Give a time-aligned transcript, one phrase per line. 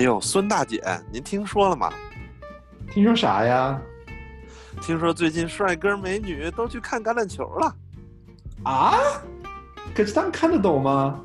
[0.00, 1.92] 哎呦，孙大姐，您听说了吗？
[2.90, 3.78] 听说啥呀？
[4.80, 7.76] 听说最近帅哥美女都去看橄榄球了。
[8.62, 8.94] 啊？
[9.94, 11.20] 可是他们看得懂吗？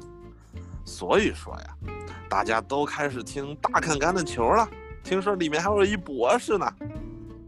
[0.83, 1.93] 所以说呀，
[2.27, 4.67] 大家都开始听大看橄榄球了。
[5.05, 6.69] 听说里面还有一博士呢。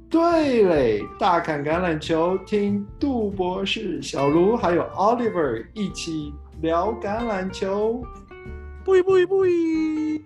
[0.10, 8.02] 对嘞，大看橄榄球，听杜博士、小卢还有 Oliver 一起聊橄榄球。
[8.86, 10.24] 不一不一不一。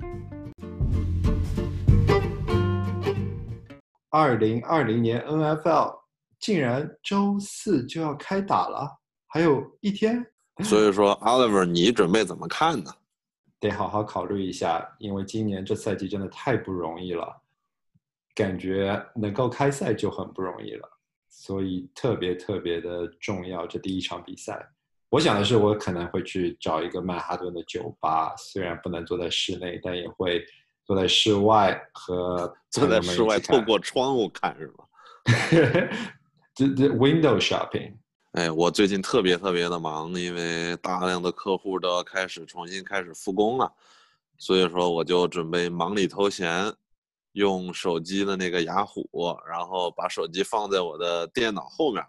[4.11, 5.99] 二零二零年 NFL
[6.37, 10.25] 竟然周四就要开打了，还有一天。
[10.63, 12.93] 所以说，Oliver，你准备怎么看呢？
[13.59, 17.41] 得好好考虑一下，因为今年这赛季真的太不容易了，
[18.35, 20.89] 感觉能够开赛就很不容易了，
[21.29, 23.65] 所以特别特别的重要。
[23.65, 24.67] 这第一场比赛，
[25.09, 30.43] 我想的是，我可能会去找一个曼哈顿的酒吧，虽然不能坐在室内，但也会
[30.91, 34.83] 坐在室外和 坐在室外透过窗户看，是吗？
[36.53, 37.93] 这这 window shopping。
[38.33, 43.71] 哎，我最近特别特别的忙，因为大量的客户都要开始重新开始复工了，
[44.37, 46.73] 所以说我就准备忙里偷闲，
[47.31, 49.07] 用手机的那个雅虎，
[49.47, 52.03] 然后把手机放在我的电脑后面，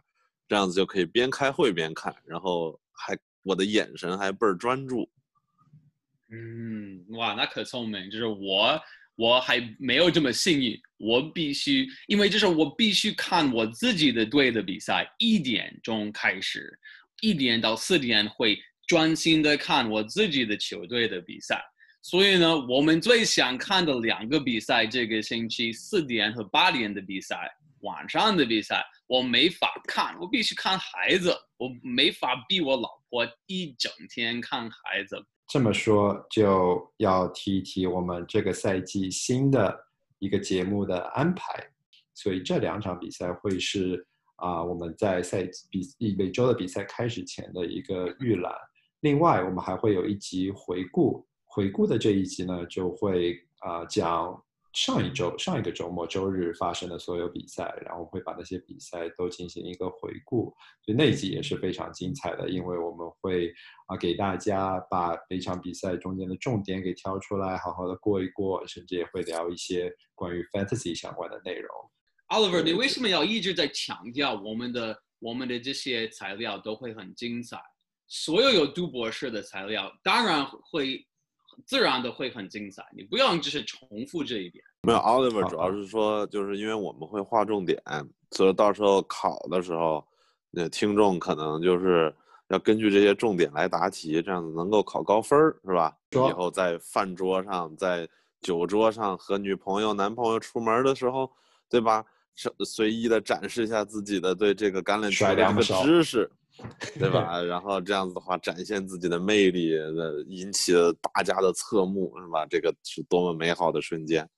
[0.49, 5.09] 这样子就可以边开会边看，然后还我的眼神还倍儿专注。
[6.33, 8.81] 嗯，哇，那可聪明，就是我。
[9.15, 16.77] 我还没有这么幸运，我必须，因为就是我必须看我自己的队的比赛，一点钟开始，
[17.21, 21.63] 一点到四点会专心的看我自己的球队的比赛。
[22.01, 27.37] 所以呢，我们最想看的两个比赛，这个星期四点和八点的比赛，
[27.81, 35.23] 晚上的比赛我没法看，我必须看孩子，我没法逼我老婆一整天看孩子。
[35.53, 39.79] 这么说就要提一提我们这个赛季新的
[40.19, 41.45] 一个节目的安排，
[42.15, 44.03] 所以这两场比赛会是
[44.37, 45.87] 啊我们在赛比
[46.17, 48.51] 每周的比赛开始前的一个预览。
[49.01, 54.43] 另外，我们还会有一集回顾，回顾的这一集呢就会啊讲。
[54.73, 63.53] 上一周上一个周末周日发生的所有比赛，然后会把那些比赛都进行一个回顾，所以那集也是非常精彩的，因为我们会
[63.87, 71.71] 啊给大家把每场比赛中间的重点给挑出来，好好的过一过，甚至也会聊一些关于 fantasy 相关的内容。
[72.29, 77.61] Oliver，你为什么要一直在强调我们的我们的这些材料都会很精彩？
[78.09, 81.07] 所有有杜博士的材料当然会。
[81.65, 84.63] 自然的会很精彩，你不要就是重复这一点。
[84.83, 87.81] 没有，Oliver 主要是说，就是因为我们会划重点，
[88.31, 90.05] 所以到时候考的时候，
[90.51, 92.15] 那听众可能就是
[92.49, 95.97] 要根据这些重点来答题，这样子能够考高分儿，是吧？
[96.11, 98.09] 以后在饭桌上、在
[98.41, 101.31] 酒桌上和女朋友、男朋友出门的时候，
[101.69, 102.05] 对吧？
[102.35, 106.31] 随随意的展示一下自己的对这个橄榄球的这个知识。
[106.99, 107.41] 对吧？
[107.43, 112.45] 然后这样子的话，展现自己的魅力，呃，引起了大家的侧目，是吧？
[112.47, 114.29] 这个是多么美好的瞬间！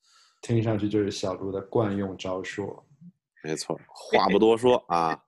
[0.41, 2.81] 听上去就是小卢的惯用招数。
[3.43, 5.21] 没错， 话不多说啊，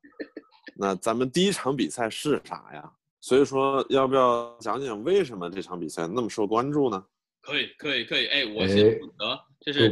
[0.76, 2.90] 那咱们第一场比赛是啥呀？
[3.20, 7.04] 所以说，要不要讲讲为什么这场比赛那么受关注呢？
[7.42, 8.26] 可以，可以，可以。
[8.28, 9.90] 哎，我先负责，就是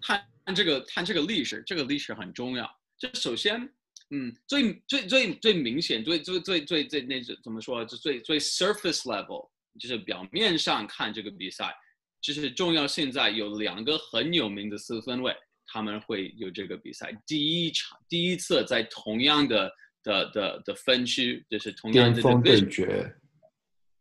[0.00, 2.70] 看看这个看这个历史，这个历史很重要。
[2.96, 3.68] 就首先。
[4.14, 7.82] 嗯，最最最最明显，最最最最最那怎么说？
[7.82, 9.48] 就最最 surface level，
[9.80, 11.74] 就是表面上看这个比赛，
[12.20, 12.86] 就是重要。
[12.86, 15.34] 现在有两个很有名的四分卫，
[15.66, 17.10] 他们会有这个比赛。
[17.26, 23.16] 第一场第一次在同样的的的的分区，就是同样的对决。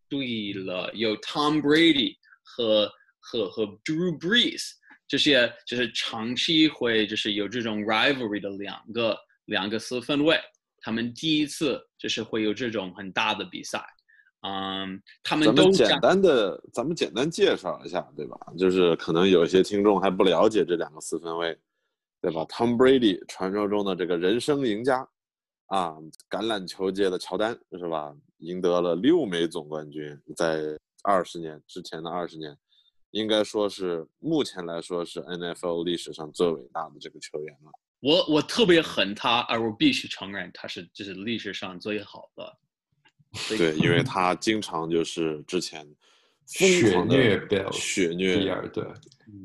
[0.09, 2.91] 对了，有 Tom Brady 和
[3.21, 4.71] 和和 Drew Brees
[5.07, 9.17] 这些，就是长期会就是有这种 rivalry 的两个。
[9.51, 10.39] 两个四分卫，
[10.79, 13.83] 他们第一次就是会有这种很大的比赛，
[14.47, 18.37] 嗯，他们都简单的，咱们简单介绍一下，对吧？
[18.57, 21.55] 就是可能有些听众还不了解这两个四分卫，
[22.21, 25.07] 对吧？Tom Brady，传说中的这个人生赢家，
[25.67, 25.97] 啊，
[26.29, 28.15] 橄榄球界的乔丹，是吧？
[28.37, 32.57] 赢得了六枚总冠军，在二十年之前的二十年，
[33.11, 37.71] 应该说是目前来说是 NFL 历史上最伟大的这个球员了。
[38.01, 42.57] 我我特别恨他，而我必须承认他是这是历史上最好的。
[43.57, 45.87] 对，因为他经常就是之前
[46.45, 47.39] 血虐
[47.71, 48.37] 血虐
[48.73, 48.83] 对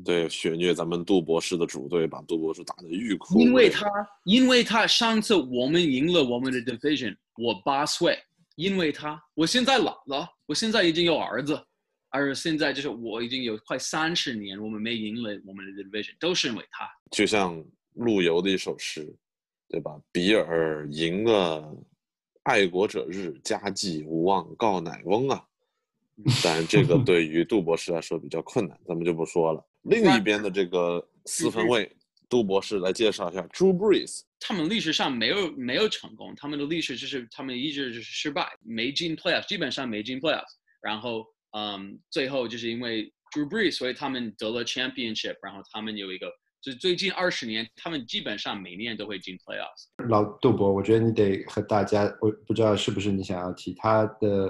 [0.03, 3.39] 对血虐咱们杜博士的主队，把杜博士打得欲哭。
[3.39, 3.87] 因为他
[4.25, 8.17] 因为他上次我们赢了我们的 division，我八岁，
[8.55, 11.57] 因为他我现在老了，我现在已经有儿子，
[12.09, 16.89] 而现在就是我已经有快三十年，我们没赢了我们的 division，都是因为他。
[17.11, 17.63] 就像
[17.97, 19.13] 陆游的一首诗，
[19.69, 19.99] 对吧？
[20.11, 21.75] 比尔赢了
[22.43, 25.43] 爱国者日，家祭无忘告乃翁啊。
[26.43, 29.63] 但这个对于杜博士来说比较困难，咱们就不说了。
[29.83, 31.95] 另一边的这个四分卫，
[32.27, 34.21] 杜博士来介绍一下 Drew Brees。
[34.39, 40.55] 他们历史上没有没有成功，他们的历史就是他们一直就是失败，没进 playoffs，基本上没进 playoffs。
[40.81, 45.35] 然后，嗯，最后就是因为 Drew Brees，所以他们得了 championship。
[45.43, 50.07] 然后他们有一个，就是最近二十年，他们基本上每年都会进 playoffs。
[50.09, 54.49] 老杜博，我觉得你得和大家，我不知道是不是你想要提他的。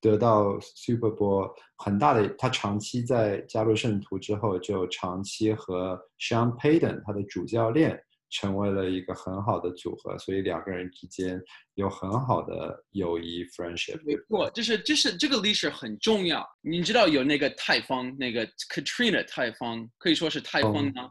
[0.00, 8.00] 得到 Super Bowl 很大的，他长期在加入圣徒之后，就长期和 Sean Payton 他的主教练
[8.30, 11.42] 成为了一个很好的组合，所以两个人之间
[11.74, 14.00] 有很好的友谊 friendship。
[14.04, 16.48] 没错，就是就是这个历史很重要。
[16.62, 21.10] 你知道有那个台风，那个 Katrina 台风，可以说是台风吗？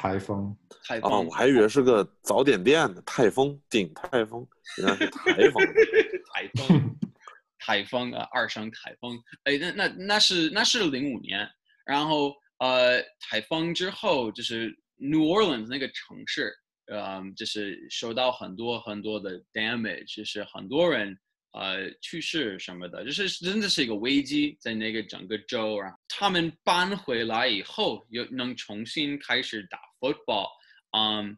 [0.00, 1.12] 台风，台风。
[1.12, 3.02] 哦，我还以为是个早点店呢。
[3.04, 4.48] 台风，顶台风，
[4.78, 5.62] 原来是台风。
[6.32, 6.96] 台风。
[7.58, 9.12] 台风啊，二声台风，
[9.44, 11.46] 哎，那那那是那是零五年，
[11.84, 16.54] 然后呃，台风之后就是 New Orleans 那个城市，
[16.86, 21.14] 呃，就是受到很多很多的 damage，就是很多人
[21.52, 25.92] 呃去世什么的，就是真的是一个危机在那个整个州啊。
[26.08, 30.48] 他们搬回来以后，又能重新开始打 football，
[30.96, 31.36] 嗯，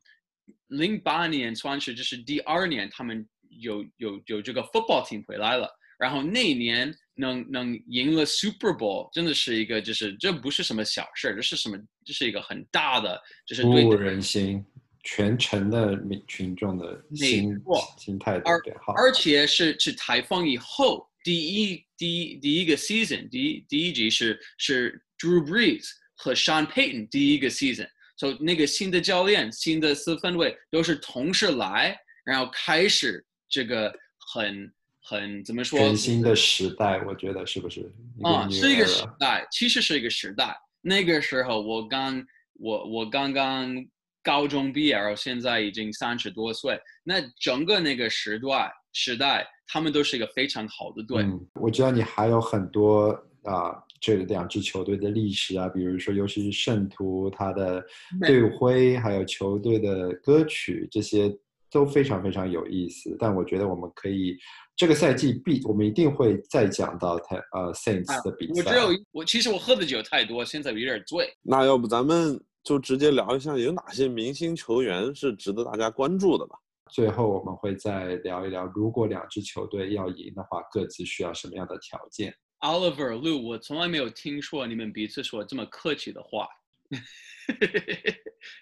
[0.69, 3.29] 零八年算是就是第二年，他们
[3.61, 5.69] 有有有这个 football team 回来了。
[5.99, 11.79] 然后那一年能能赢了 Super Bowl，真的是一个就是这不是什么小事，这是什么？
[12.05, 14.65] 这是一个很大的，就是鼓舞人心，
[15.05, 17.57] 全城的民群众的心
[17.99, 18.95] 心态都变好。
[18.95, 25.87] 而且是是台风以后第一第一第一个 season，第一第一集是是 Drew Brees
[26.17, 33.93] 和 Sean Payton 第一个 season，所以那个新的教练、新的四分卫都是同时来，然后开始这个
[34.33, 34.73] 很。
[35.05, 35.77] 很怎么说？
[35.81, 37.93] 全新的时代，我觉得是不是？
[38.23, 40.57] 啊，是一个时代，其实是一个时代。
[40.81, 43.75] 那个时候我刚我我刚刚
[44.23, 46.81] 高中毕业，然后现在已经三十多岁。
[47.03, 51.27] 那整个那个时段时代，他们都是一个非常好的队。
[51.55, 53.11] 我知道你还有很多
[53.43, 57.83] 啊，这两支球队的历史啊，比如说尤其是圣徒他的
[58.21, 61.33] 队徽，还有球队的歌曲，这些
[61.71, 63.17] 都非常非常有意思。
[63.19, 64.37] 但我觉得我们可以。
[64.75, 68.63] 这个赛季必我们一定会再讲到他呃 Saints 的比赛。
[68.65, 71.33] 我只有我其实我喝的酒太多，现在有点醉。
[71.43, 76.57] 那要不咱们就直接聊一下有哪些明星球员是值得大家关注的吧？
[76.91, 86.49] 最后我们会再聊一聊，如果两支球队要赢的话，各自需要什么样的条件？Oliver Lu，我从来没有听说你们彼此说这么客气的话。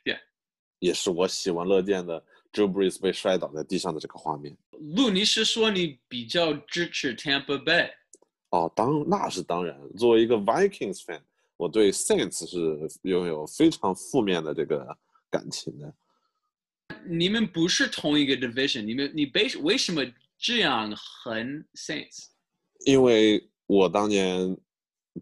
[0.05, 0.19] yeah，
[0.81, 2.25] 也是我喜闻乐见的。
[2.53, 4.57] Joe Brees 被摔倒在地上的这个画面，
[4.97, 7.93] 路你是说你比较支持 Tampa Bay？
[8.49, 9.81] 哦，当那是当然。
[9.97, 11.21] 作为一个 Vikings fan，
[11.57, 14.99] 我对 Saints 是拥有非常负面的这个
[15.31, 15.95] 感情的。
[17.05, 20.03] 你们不是同一个 division，你们你为为什么
[20.37, 22.31] 这样恨 Saints？
[22.85, 24.57] 因为我当年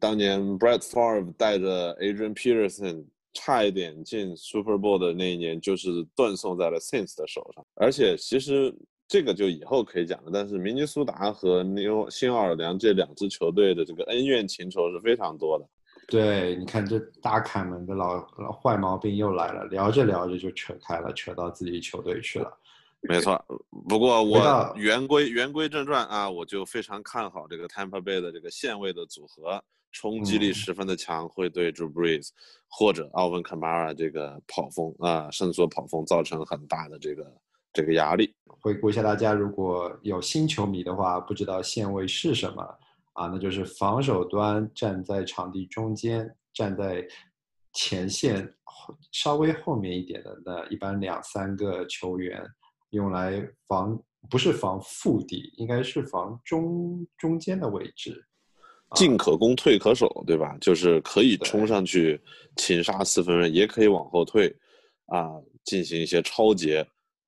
[0.00, 3.04] 当年 Brett Favre 带着 Adrian Peterson。
[3.34, 7.64] 差一点进 Super Bowl 的那一年，就是断送在了 Saints 的手上。
[7.74, 8.74] 而且，其实
[9.06, 10.30] 这个就以后可以讲了。
[10.32, 15.64] 但是，明尼苏达和纽新奥尔良这两支球队的这个恩怨情仇是非常多的。
[16.08, 22.50] 对，你看这大凯门的老老坏毛病又来了，聊着聊着就扯开了，扯到自己球队去了。
[23.02, 23.44] 没错，
[23.88, 29.62] 不过我言归言归正传啊，我就非常看好这个 Tampa Bay 的这个线位的组合。
[29.90, 32.28] 冲击力十分的强，会对 Drew Brees
[32.68, 37.36] 或者奥文·坎巴尔这个跑风啊，伸缩跑风造成很大的这个
[37.72, 38.34] 这个压力。
[38.60, 42.62] 回顾一下，大家如果有新球迷的话，不知道线位是什么
[43.14, 43.28] 啊？
[43.28, 47.02] 那就是防守端站在场地中间，站在
[47.72, 48.54] 前线
[49.10, 52.46] 稍微后面一点的，那一般两三个球员
[52.90, 58.24] 用来防，不是防腹地，应该是防中中间的位置。
[58.94, 60.56] 进可攻，退可守，对吧？
[60.60, 62.18] 就是可以冲上去
[62.56, 64.48] 擒杀四分卫，也可以往后退，
[65.06, 65.32] 啊，
[65.64, 66.78] 进行一些超截，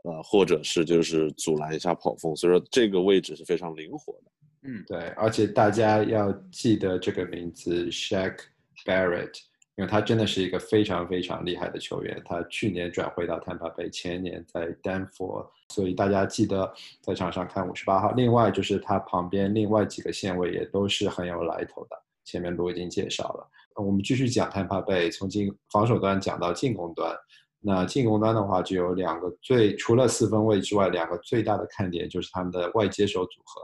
[0.04, 2.34] 呃，或者是就是阻拦一下跑锋。
[2.34, 4.30] 所以说这个位置是非常灵活的。
[4.62, 8.38] 嗯，对，而且大家要记得这个名字，Shaq
[8.86, 9.49] Barrett。
[9.80, 16.70] 因为他真的是一个非常非常厉害的球员，他去年转会到坦帕贝，前年在丹佛，所以大家记得
[17.00, 18.12] 在场上看五十八号。
[18.12, 21.96] 另外就是他旁边另外几个线位也都是很有来头的，
[22.26, 23.48] 前面都已经介绍了。
[23.74, 27.16] 我们继续讲 Tampa Bay，从进防守端讲到进攻端。
[27.58, 33.62] 那进攻端的话，就有两个最除了四分卫之外，两个最大的看点就是他们的外接手组合。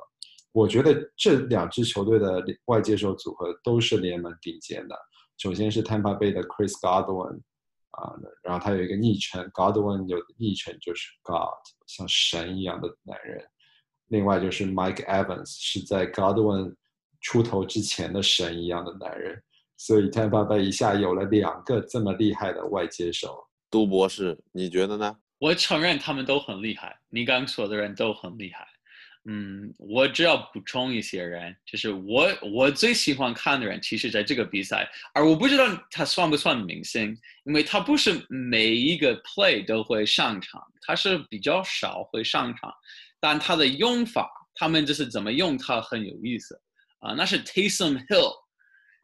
[0.53, 4.99] 我觉得这两支球队的外接手组合都是联盟顶尖的。
[5.39, 7.41] 首先是 Tampa Bay 的 Chris Godwin，
[7.91, 13.45] 啊，然后他有一个昵称，Godwin 有昵称就是 God，像神一样的男人。
[14.09, 16.75] 另外就是 Mike Evans，是在 Godwin
[17.21, 19.43] 出头之前的神一样的男人。
[19.77, 23.47] 所以 Tampa Bay 一下有了两个这么厉害的外接手。
[23.71, 25.17] 杜博士，你觉得呢？
[25.39, 28.67] 我承认他们都很厉害，你刚说的人都很厉害。
[29.29, 42.73] 嗯，我只要补充一些人，就是我我最喜欢看的人，其实在这个比赛，而我不知道他算不算明星，因为他不是每一个 play 都会上场，他是比较少会上场，
[43.19, 46.61] 但他的用法，他们就是怎么用他很有意思
[47.01, 47.13] 啊。
[47.15, 48.33] 那是 Taysom Hill，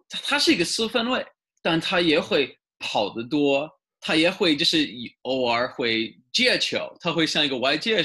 [0.09, 1.27] 他他是一个四分卫，
[1.63, 3.69] 但他也会跑得多。
[4.05, 4.85] 他也会就是
[5.23, 8.05] 偶尔会接球，他会像一个外接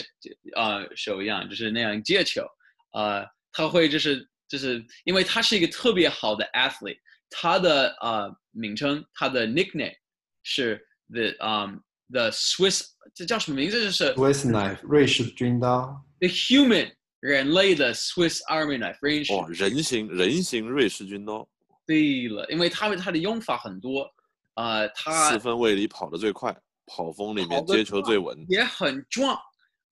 [0.55, 2.45] 呃手一样，就是那样接球。
[2.93, 6.99] 呃，他会就是就是因为他是一个特别好的 athlete，
[7.31, 9.95] 他的呃名称，他的 nickname
[10.43, 11.77] 是 the um
[12.11, 12.83] the Swiss，
[13.15, 13.83] 这叫什么名字？
[13.85, 15.99] 就是 Swiss knife，瑞士军刀。
[16.19, 21.49] The human 人类的 Swiss Army knife，哦，人形人形瑞士军刀。
[21.87, 24.13] 对了，因为他们他的用法很多。
[24.57, 26.51] 呃，他四分卫里跑得最快，
[26.87, 29.37] 跑锋里面接球最稳，也很壮。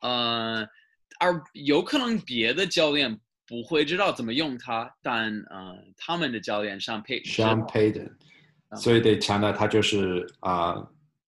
[0.02, 0.68] 呃，
[1.20, 3.16] 而有可能别的教练
[3.48, 8.12] 不会知道怎么用他，但呃，他们的教练上 Sean Payton，
[8.76, 10.76] 所以得强调他就是啊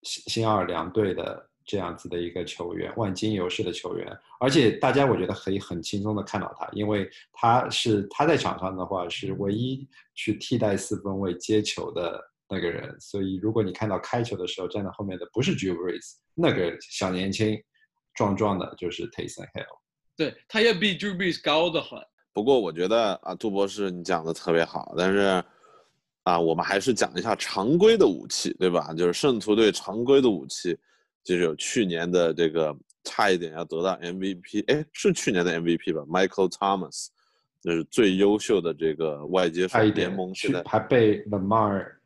[0.01, 4.17] 新新奥尔良队的这样子的一个球员，万金油式的球员。
[4.39, 12.19] 而且大家我觉得可以很轻松的看到他，因为他是他在场上的话是唯一去替代四分卫接球的。
[12.49, 17.61] 那个人，所以如果你看到开球的时候站在后面的不是 Drew Brees，那个小年轻、
[18.13, 19.65] 壮壮的，就是 Taysom Hill。
[20.15, 21.99] 对，他也比 Drew Brees 高的很。
[22.33, 25.43] 不过我觉得啊，杜博士你讲的特别好，但是
[26.23, 28.93] 啊，我们还是讲一下常规的武器，对吧？
[28.93, 30.77] 就是圣徒队常规的武器，
[31.23, 32.73] 就是有去年的这个
[33.03, 37.07] 差一点要得到 MVP，哎，是去年的 MVP 吧？Michael Thomas，
[37.61, 41.96] 就是最优秀的这个外接手联盟现在还被 Lamar。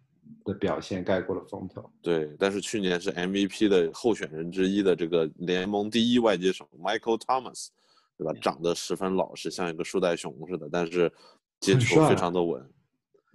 [0.45, 7.67] 的表现盖过了风头，对，但是去年是 MVP 的候选人之一的这个联盟第一外接手 Michael Thomas，
[8.17, 8.33] 对吧？
[8.41, 11.11] 长得十分老实，像一个树袋熊似的，但是
[11.59, 12.67] 接球非常的稳。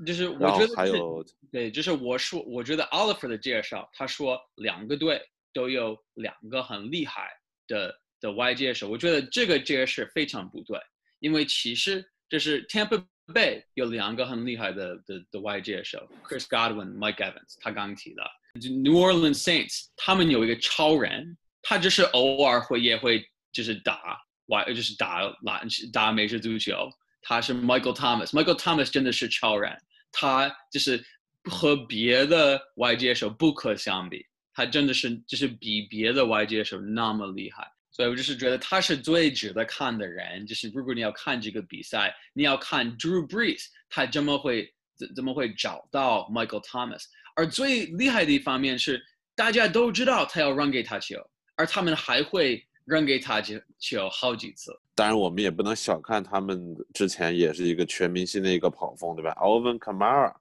[0.04, 5.20] 就是我觉得还有对，就是我说，我觉得 Oliver 的介绍，他说两个队
[5.52, 7.28] 都有两个很厉害
[7.66, 10.78] 的的外接手，我觉得这个解释非常不对，
[11.20, 13.04] 因为其实就是 Tampa。
[13.32, 18.22] 背有两个很厉害的的的外接手，Chris Godwin、Mike Evans，他刚提的。
[18.54, 26.88] New Orleans Saints，他们有一个超人，他就是偶尔会也会就是打外，就是打篮打美式足球。
[27.20, 29.76] 他是 Michael Thomas，Michael Thomas 真的是超人，
[30.12, 31.04] 他就是
[31.44, 37.68] 和别的外接手不可相比，他真的是就是比别的外接手那么厉害。
[37.96, 40.46] 所以我就是觉得他是最值得看的人。
[40.46, 47.04] 就是如果你要看这个比赛，你要看 Drew Brees，他怎么会怎怎么会找到 Michael Thomas？
[47.36, 49.02] 而最厉害的一方面是，
[49.34, 51.16] 大家都知道他要扔给他球，
[51.54, 54.78] 而他们还会扔给他球球好几次。
[54.94, 60.34] 当然，我们也不能小看他们之前也是一个全明星的一个跑锋，对吧？Alvin Kamara，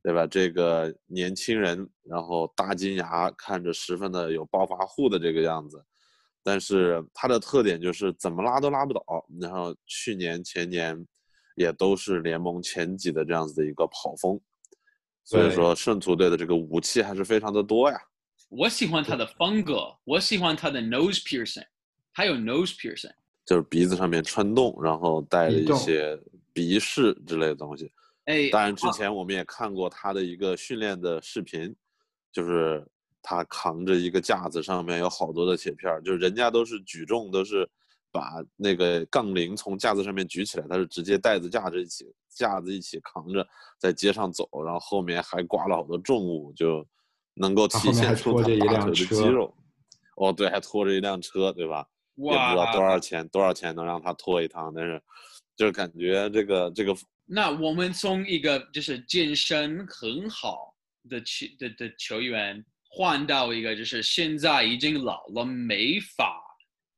[0.00, 0.28] 对吧？
[0.28, 5.84] 这个年轻人，然后大金牙，看着十分的有暴发户的这个样子。
[6.42, 9.02] 但是他的特点就是怎么拉都拉不倒，
[9.40, 11.06] 然后去年前年
[11.56, 14.40] 也都是联盟前几的这样子的一个跑锋，
[15.24, 18.00] 所以说圣徒队的这个武器还是非常的多呀。
[18.48, 21.66] 我喜欢他的风格，我喜欢他的 nose piercing，
[22.12, 23.12] 还有 nose piercing，
[23.44, 26.18] 就是鼻子上面穿洞，然后带了一些
[26.54, 27.92] 鼻饰之类的东西。
[28.24, 31.74] 哎，当然之前我们也看过他的一个训练的视频，
[32.32, 32.86] 就是。
[33.28, 37.68] 他扛着一个架子，上面有好多的铁片儿就是人家都是举重，都是
[38.10, 43.46] 把那个杠铃从架子上面举起来，他是直接带着架子一起架子一起扛着
[43.78, 46.82] 在街上走，然后后面还挂了好多重物，就
[47.34, 49.54] 能够体现出他大腿的肌肉。
[50.16, 51.86] 哦，对，还拖着一辆车，对吧？
[52.16, 55.02] 也不知道多少钱，多少钱能让他拖一趟，但是
[55.54, 56.96] 就是感觉这个这个。
[57.26, 60.74] 那我们从一个就是健身很好
[61.10, 62.64] 的球的的球员。
[62.88, 66.42] 换到一个就是现在已经老了没法，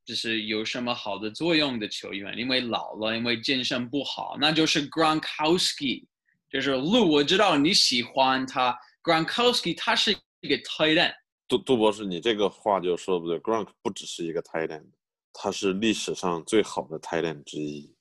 [0.05, 6.05] 就是有什么好的作用的球员，因为老了，因为健身不好，那就是 Gronkowski
[6.49, 11.13] 就是路，我知道你喜欢他，Gronkowski 他是一个 tight end。
[11.47, 14.89] 杜杜博士，你这个话就说不对，Gronk 不只是一个 tight end，
[15.33, 17.93] 他是历史上最好的 tight end 之一。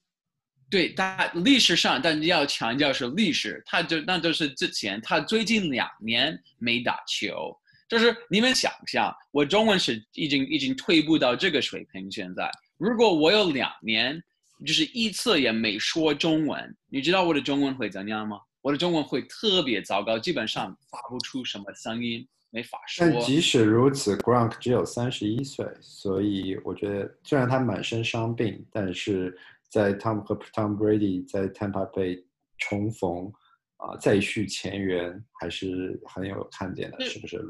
[0.70, 7.52] 对，他历史上，但要强调是历史，他就那就是之前，他最近两年没打球，
[7.90, 12.10] 就是你们想象，我中文是已经已经退步到这个水平。
[12.10, 14.22] 现在，如果我有两年，
[14.64, 18.38] 就是一次也没说中文，你知道我的中文会怎样吗？
[18.62, 23.06] 我的中文会特别糟糕，基本上发不出什么声音，没法说。
[23.06, 29.36] 但即使如此，Gronk 只有三十一岁，所以我觉得虽然他满身伤病，但是。
[29.70, 32.20] 在 Tom 和 Tom Brady 在 Tampa Bay
[32.58, 33.32] 重逢
[33.76, 37.40] 啊，再续前缘，还是很有看点的，是不是？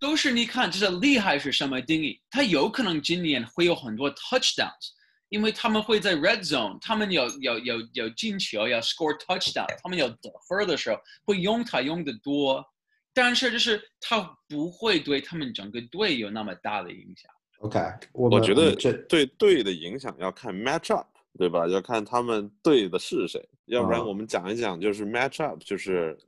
[0.00, 2.20] 都是你看，这是厉害是什么定义？
[2.30, 4.90] 他有可能今年会有很多 touchdowns，
[5.28, 12.64] 因为他们会在 red zone，他们有有有有进球，要 score touchdown，他们要得分的时候会用他用的多，
[13.12, 17.30] 但是就是他不会对他们整个队有那么大的影响。
[17.58, 17.78] OK，
[18.12, 21.06] 我觉得这对队的影响要看 match up。
[21.38, 21.64] 对吧？
[21.68, 26.18] 要看他们对的是谁，要不然我们讲一讲就是 match up，就是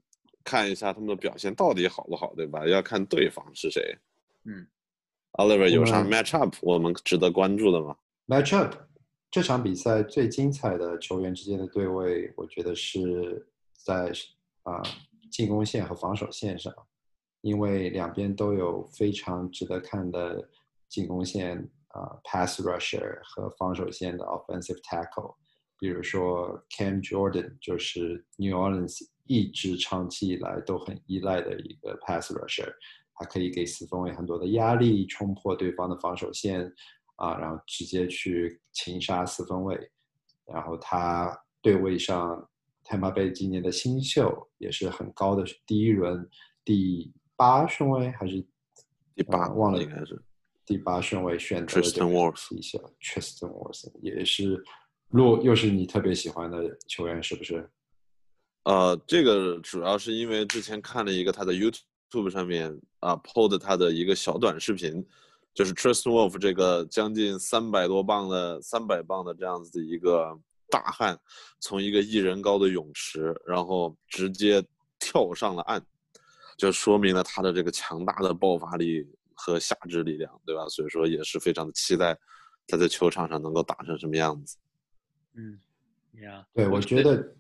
[0.45, 2.67] 看一下他们的表现到底好不好，对吧？
[2.67, 3.97] 要看对方是谁。
[4.45, 4.67] 嗯
[5.33, 7.97] ，Oliver 有啥 match up 我们值得关注的吗
[8.27, 8.75] ？match up
[9.31, 14.13] 这场比赛最精彩的球员之间的对位，我觉得是在
[14.63, 14.83] 啊
[15.31, 16.75] 进攻线和防守线上，
[17.41, 20.49] 因为两边都有非常值得看的
[20.89, 21.71] 进攻线。
[21.95, 25.35] 啊，pass rusher 和防守线的 offensive tackle，
[25.79, 32.73] 比如说 Cam Jordan 就是 New Orleans 一直长期以来都很依赖的一个 pass rusher，
[33.15, 36.73] 他可以给四分卫很多的压力，冲破对方的防守线，
[37.17, 39.91] 啊，然后直接去擒杀四分卫。
[40.45, 42.49] 然后他对位上
[42.85, 46.29] Tampa Bay 今年的新秀也是很高的，第一轮
[46.65, 48.45] 第八顺位还是
[49.15, 49.49] 第八？
[49.53, 50.21] 忘了应该是。
[50.65, 52.09] 第八顺位选择的这个
[52.51, 54.63] 一下，Tristan Watson 也是，
[55.09, 57.69] 若又是你特别喜欢的球员，是不是？
[58.65, 65.05] 呃，这个主要是因为之前看了一个他的 YouTube 上面啊 PO 他的一个小短视频，
[65.55, 70.39] 就是 Tristan Wolf 这个将近三百多磅的三百磅的这样子的一个
[70.71, 71.19] 大汉，
[71.61, 74.65] 从一个一人高的泳池，然后直接
[74.99, 75.83] 跳上了岸，
[76.57, 79.07] 就说明了他的这个强大的爆发力。
[79.35, 80.69] 和下肢力量，对吧？
[80.69, 82.17] 所以说也是非常的期待
[82.69, 84.57] 他在球场上能够打成什么样子。
[85.35, 85.59] 嗯，
[86.21, 87.35] 呀，对，我觉得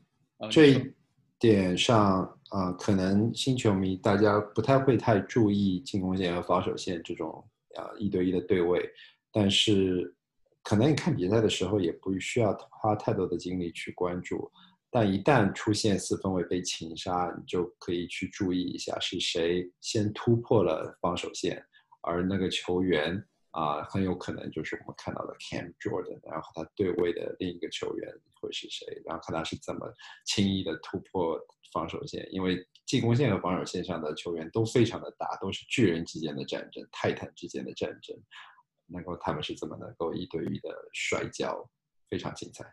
[0.51, 0.93] 这一
[1.43, 8.89] 点上啊，可能新球迷大家不太会太注意进攻线和防守线这种啊一对一的对位，
[9.33, 10.15] 但是
[10.63, 14.49] 可能你看比赛的时候也不需要花太多的精力去关注，
[14.89, 21.61] 但一旦出现四分卫被擒杀，你就可以去注意一下是谁先突破了防守线。
[22.03, 28.09] 而那个球员啊，很有可能就是我们看到的 Cam Jordan，然后他对位的另一个球员
[28.43, 28.87] 会是谁？
[29.07, 29.91] 然后看他是怎么
[30.27, 31.39] 轻易的突破
[31.73, 38.15] 防守线，因为进攻线和防守线上的球员都非常的大，都是巨人之间的战争，泰坦之间的战争，
[38.87, 41.71] 能够他们是怎么能够一对一的摔跤，
[42.11, 42.65] 非常精彩。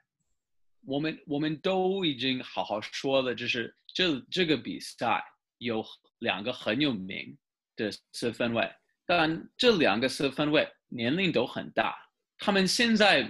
[0.85, 5.23] 我们我们都已经好好说了，就是这这个比赛
[5.59, 5.85] 有
[6.19, 7.37] 两个很有名
[7.75, 8.69] 的四分卫。
[9.05, 11.95] 但这两个四分卫年龄都很大，
[12.37, 13.27] 他们现在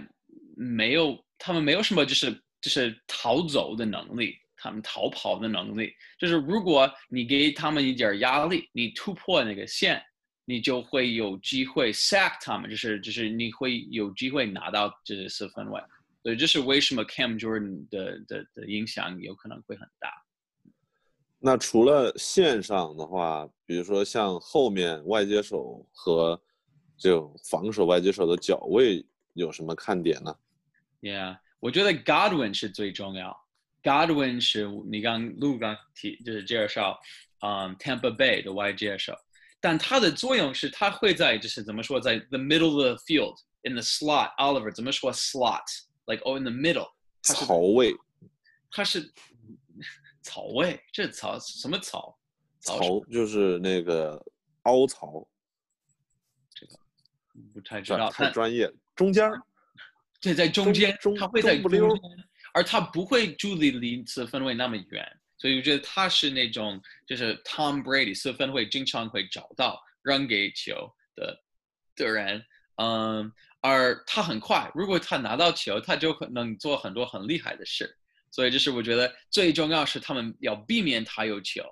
[0.58, 9.99] 没有，他们没有什么，就是就是逃走的能力，他们逃跑的能力，就是如果你给他们一点压力，你突破那个线，
[10.43, 15.82] 你就会有机会 sack 他们，就是就是你会有机会拿到这四分卫，
[16.21, 20.12] 所以这是为什么 Cam Jordan 的的的影响有可能会很大。
[21.39, 26.38] 那除了线上的话，比如说像后面外接手和
[26.97, 30.36] 就防守外接手的脚位有什么看点呢？
[31.02, 33.36] ？Yeah，我觉得 Godwin 是最重要。
[33.84, 37.00] Godwin 是你刚陆刚提就是介绍，
[37.42, 39.14] 嗯，Tampa Bay 的外接手，
[39.60, 44.36] 但它的作用是它会在就是怎么说，在 the middle of the field in the slot。
[44.38, 46.90] Oliver 怎么说 slot？Like oh in the middle。
[47.22, 47.96] 槽位。
[48.72, 49.14] 它是。
[50.22, 52.16] 草位，这草什么草？
[52.60, 54.24] 槽就是那个
[54.64, 55.28] 凹槽。
[56.54, 56.78] 这个
[57.52, 58.72] 不太知道，太专业。
[58.96, 59.42] 中间儿，
[60.22, 61.82] 对，在中间，他会在中间，
[62.54, 71.42] 而他不会距离离四分位那么远，所以我觉得他是那种就是 Tom Brady 四分会经常会找到扔给球的
[71.96, 72.44] 的人，
[72.76, 77.96] 嗯，而他很快，如果他拿到球，他就能做很多很厉害的事。
[78.32, 81.64] 所以就是我觉得最重要是他们要避免他有球，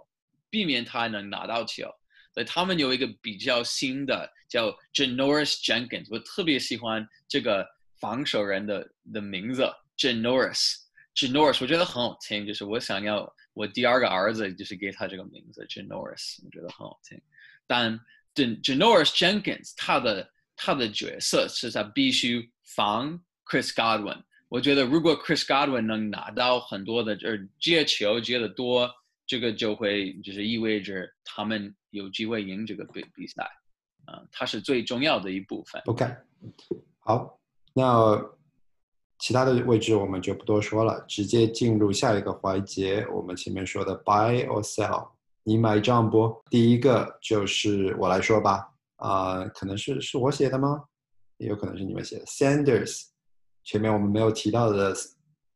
[0.49, 1.87] 避免他能拿到球。
[2.33, 7.67] 所以他们有一个比较新的叫 Janoris Jenkins，我特别喜欢这个
[7.99, 10.75] 防守人的的名字 Janoris。
[11.15, 17.19] Janoris 我觉得很好听，就是我想要我第二个儿子就是给他这个名字 Janoris，我觉得很好听。
[17.65, 17.99] 但
[18.35, 24.21] Janoris Jenkins 他的他的角色是他必须防 Chris Godwin。
[24.47, 28.89] 我觉得如果 Chris Godwin 能拿到很多的就是接球接的多，
[29.25, 33.43] 这个就会就是意味着他们有机会赢这个比比赛。
[34.05, 35.81] 啊，它是最重要的一部分。
[35.87, 36.05] OK，
[36.99, 37.37] 好，
[37.77, 38.19] 那
[39.19, 43.05] 其他的位置我们就不多说了，直接进入下一个环节。
[43.13, 45.09] 我们前面说的 buy or sell，
[45.43, 46.35] 你买账不？
[46.49, 50.85] 第一个就是我来说吧，啊、可能是是我写的吗？
[51.37, 52.25] 也有可能是你们写的。
[52.25, 53.09] Sanders，
[53.63, 54.91] 前面我们没有提到的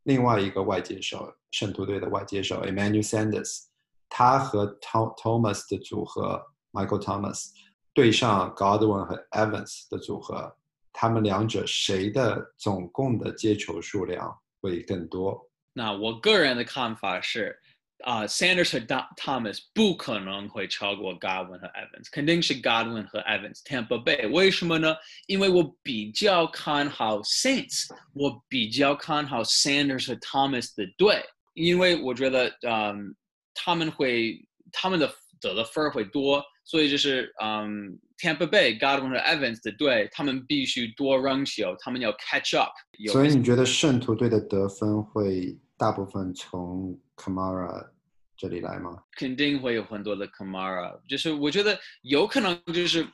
[0.03, 3.63] 另外一个外接手，圣徒队的外接手 Emmanuel Sanders，
[4.07, 6.39] 他和 Tom Thomas 的组合
[6.71, 7.47] Michael Thomas
[7.95, 10.55] 对上 Godwin 和 Evans 的组合，
[11.01, 15.35] 他们两者谁的总共的接球数量会更多？
[15.73, 17.57] 那我个人的看法是，
[18.03, 18.85] 啊、s a n d e r s 和
[19.15, 23.63] Thomas 不可能会超过 Godwin 和 Evans，肯定是 Godwin 和 Evans。
[23.63, 24.95] Tampa Bay 为什么呢？
[25.25, 31.23] 因为我比较看好 Saints，我比较看好 Sanders 和 Thomas 的队，
[31.55, 33.15] 因为我觉得，嗯，
[33.55, 34.39] 他们会
[34.71, 35.11] 他们的
[35.41, 42.71] 得的分儿会多，所以就是，嗯，Tampa Bay Godwin 和 Evans 的队，他们必须多扔球，他们要 catch up。
[43.11, 47.89] 所以你觉得圣徒队的得分会大部分从 Kamara
[48.37, 48.97] 这里来吗？
[49.17, 53.05] 肯定会有很多的 Kamara，就是我觉得有可能就是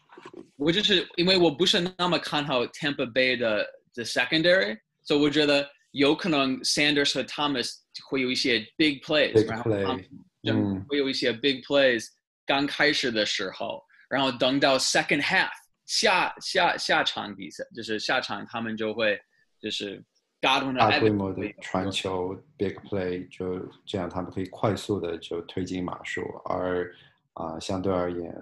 [0.58, 7.74] 我就是因为我不是那么看好 Tampa Bay 的的 secondary，所以我觉得有可能 Sanders 和 Thomas
[8.10, 10.08] 会有一些 big plays，Big 然后他们 play，
[10.44, 12.06] 嗯会有一些 big plays，
[12.47, 15.51] 刚开始的时候，然后等到 second half
[15.86, 19.19] 下下下场比赛，就是下场他们就会
[19.60, 20.03] 就是
[20.41, 26.91] Godwin 大规模的传球 big play，就这样他们可以快速的就推进码数，而
[27.33, 28.33] 啊、相对而言，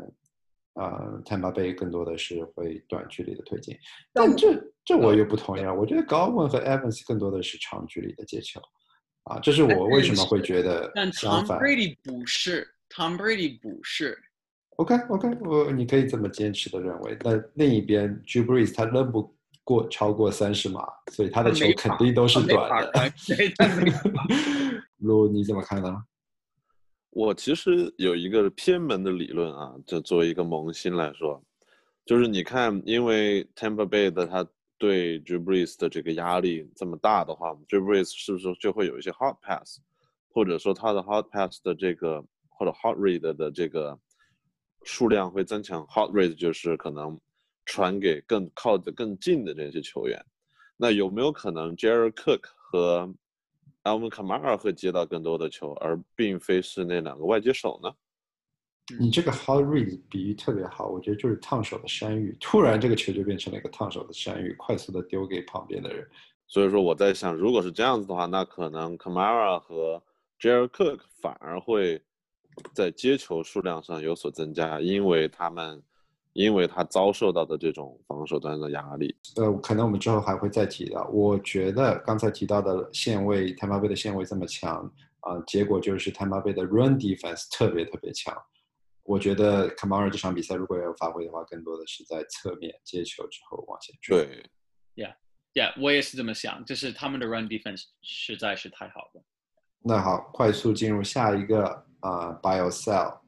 [0.76, 3.78] 呃，Tampa Bay 更多的是会短距离的推进。
[4.14, 4.54] 但这
[4.86, 8.62] 这我又不同意啊，我觉得高文和 Evans 更多的是长距离的接球
[9.24, 11.60] 啊，这是我为什么会觉得但相 Tom 反。
[11.60, 14.18] Brady 不是，Tom Brady 不是。
[14.78, 17.18] OK OK，我你可以这么坚持的认为。
[17.22, 23.14] 那另一边 Brees 他扔不过超过三十码，所以他的球肯定都是短的法看。
[23.28, 23.92] 对他没
[24.98, 26.04] 路 你怎么看呢？
[27.12, 31.42] 我其实有一个偏门的理论啊，就作为一个萌新来说，
[32.06, 34.46] 就是你看，因为 Tampa Bay 的他
[34.78, 39.80] 对 Brees 的这个压力这么大的话 Brees 是不是就会有一些 hot pass，
[40.28, 42.22] 或者说他的 hot pass 的这个
[42.56, 43.98] 或者 hot read 的这个
[44.84, 47.20] 数量会增强？hot read 就是可能
[47.66, 50.24] 传给更靠得更近的这些球员。
[50.78, 53.14] 那有没有可能 Jared Cook 和
[53.84, 57.94] Alvin Kamara 会接到更多的球，而并非是那两个外接手呢？
[59.00, 66.08] 你这个 hot read 比喻特别好，我觉得就是烫手的山芋，突然这个球就变成了一个烫手的山芋，快速的丢给旁边的人。
[66.48, 70.04] 所以说我在想，如果是这样子的话，那可能 Kamara 和
[70.40, 72.04] Jared Cook 反而会
[72.74, 75.82] 在接球数量上有所增加，因为他们
[76.34, 79.16] 因为他遭受到的这种防守端的压力。
[79.38, 81.08] 呃，可能我们之后还会再提到。
[81.14, 84.92] 我觉得刚才提到的线位，Tampa Bay 的线位这么强
[85.22, 88.36] 啊、结果就是 Tampa Bay 的 run defense 特别特别强。
[89.02, 94.26] 我觉得 Kamara 这场比赛如果要发挥的话，更多的是在侧面接球之后往前追。
[94.96, 99.24] 对，，Yeah，Yeah，我也是这么想，就是他们的 run defense 实在是太好了。
[99.82, 103.20] 那好，快速进入下一个啊、b i o sell，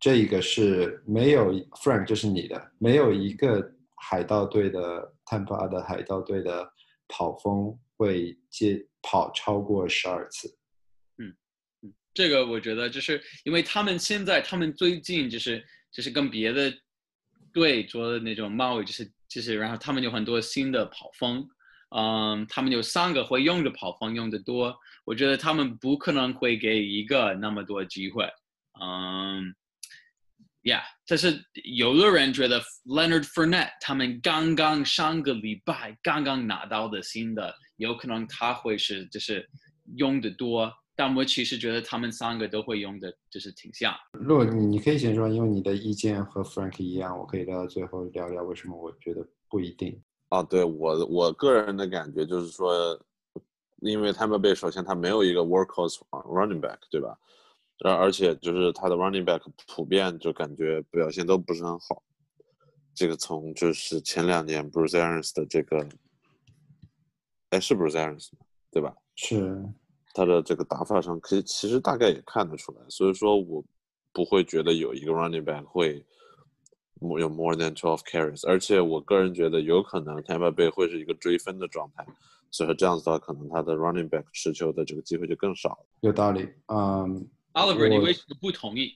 [0.00, 6.68] 这一个是没有 Frank，这是你的，没有一个海盗队的 Tampa 的海盗队的
[7.06, 10.48] 跑锋会接跑超过十二次。
[11.18, 11.32] 嗯
[11.82, 16.72] 嗯这个我觉得就是因为他们现在，他们最近就是就是跟别的
[17.52, 21.48] 队做的那种贸易，就是就是，然后他们有很多新的跑锋，
[21.96, 28.24] 嗯，他们有三个会用的跑锋用的多，我觉得他们不可能会给一个那么多机会，
[28.80, 29.52] 嗯
[30.62, 39.48] ，Yeah，但是有的人觉得 Leonard Fournette 他们刚刚上个礼拜刚刚拿到的新的，有可能他会是就是
[39.96, 40.72] 用的多。
[40.94, 43.94] 但我其实觉得他们三个都会用的，就是挺像。
[44.12, 49.98] 如果你你可以先说，因为你的意见和 Frank 一样，我可以聊到最后聊聊为什么我觉得不一定。
[50.30, 52.98] 啊，对我我个人的感觉就是说，
[53.80, 57.18] 因为 Tampa Bay 首先他没有一个 workhorse running back，对吧？
[57.84, 62.02] 而而且就是他的 running back 普遍就感觉表现都不是很好。
[62.94, 65.86] 这个从就是前两年 Bruce Arians 的这个，
[67.50, 68.28] 哎，是 Bruce Arians
[68.70, 68.94] 对吧？
[69.16, 69.64] 是
[70.12, 72.78] 他的这个打法上，可以其实大概也看得出来。
[72.88, 73.64] 所以说我
[74.12, 76.04] 不会觉得有一个 running back 会
[77.00, 82.06] 有 more than twelve carries，而且我个人觉得有可能 Tampa Bay 会是一个追分的状态。
[82.50, 85.78] 所以说这样子的话，可能他的 running back 持球的这个机会就更少。
[86.00, 87.28] 有道理，嗯。
[87.52, 88.94] Oliver，你为什么不同意？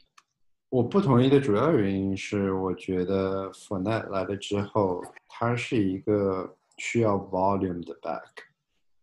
[0.68, 8.22] 我不同意的主要原因是，我觉得 f o r n e t 来了之后，他是一个需要 volume 的 back，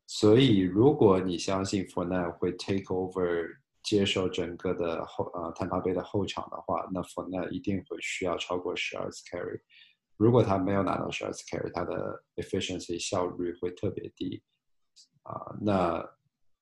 [0.07, 3.45] 所以如果你相信 f o r n e t 会 take over
[3.91, 9.59] 接受整个的后呃坦帕杯的后场的话，那 f o r n e t 一定会需要超过十二次 carry。
[10.15, 14.41] 如果他没有拿到十二次 carry，他的 efficiency 效率会特别低
[15.23, 15.53] 啊。
[15.59, 16.09] 那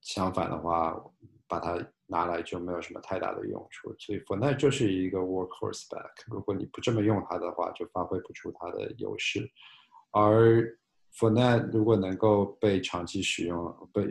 [0.02, 1.00] 相反的话，
[1.48, 6.10] 把他拿来就没有什么太大的用处，所以 f o r n e t 就是一个 workhorse back。
[6.26, 9.48] 如果你不这么用它的话，就发挥不出它的优势。
[10.10, 10.79] 而
[11.14, 14.04] f o r n e t 如果能够被长期使用，被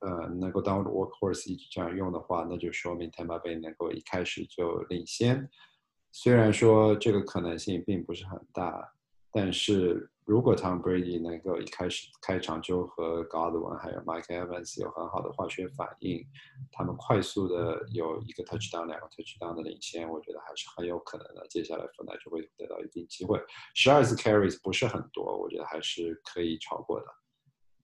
[0.00, 5.48] 呃能够当 workhorse 一直这样用的话，那就说明 Tampa Bay 能够一开始就领先。
[6.12, 8.92] 虽然说这个可能性并不是很大，
[9.30, 10.10] 但是。
[10.26, 16.26] 如果 Tom Brady 能够一开始开场就和 Godwin 还有 Mike Evans 有很好的化学反应，
[16.72, 21.46] 他们快速的有一个 touchdown 两个 touchdown 的领先，我觉得还是很有可能的。
[21.48, 23.40] 接下来 n e 就会得到一定机会。
[23.74, 27.06] 十二次 carries 不是很多，我觉得还是可以超过的。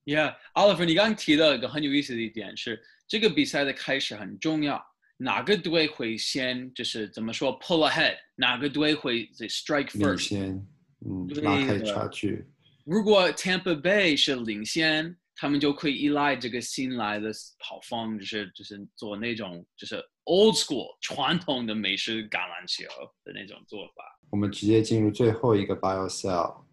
[0.04, 4.84] Yeah，Oliver，你刚刚提到一个很有意思的一点是，这个比赛的开始很重要，
[5.16, 10.60] 哪个队会先就是怎么说 pull ahead，哪个队会 strike first。
[11.04, 12.46] 嗯，拉开差距。
[12.84, 22.84] 如果 Tampa Bay 是领先，他们就可以依赖这个新来的跑方，就是就是做那种就是 old school 传统的美式橄榄球
[23.24, 24.04] 的那种做法。
[24.30, 26.64] 我们直接进入最后一个 Bio Cell，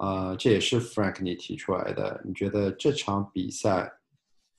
[0.00, 2.20] 呃，这也是 Frank 你提出来的。
[2.24, 3.90] 你觉得这场比赛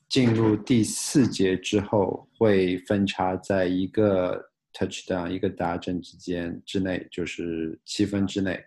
[0.08, 8.62] 进入第四节之后会分差在一个 touchdown 一个达阵之间之内，就是七分之内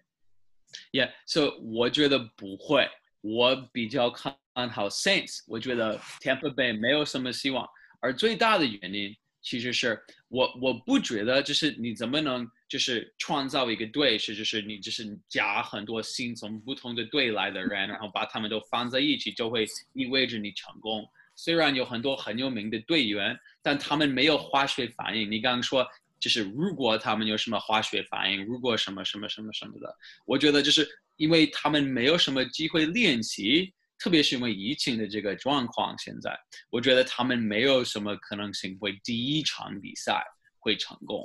[0.91, 2.89] ？Yeah，so 我觉得不会，
[3.21, 4.35] 我比较看
[4.69, 5.39] 好 Saints。
[5.47, 7.67] 我觉得 Tampa Bay 没有什么希望，
[7.99, 21.05] 而最大的原因其实是我我不觉得就是你怎么能就是创造一个队是就是你就是加很多新从不同的队来的人，然后把他们都放在一起，就会意味着你成功。
[21.35, 25.29] 虽然有很多很有名的队员，但他们没有化学反应。
[25.29, 25.85] 你刚刚说。
[26.19, 36.37] 就是如果他们有什么化学反应，如果什么什么什么什么的，我觉得就是因为他们没有什么机会练习，特别是因为疫情的这个状况，现在
[36.69, 40.23] 我觉得他们没有什么可能性会第一场比赛
[40.59, 41.23] 会成功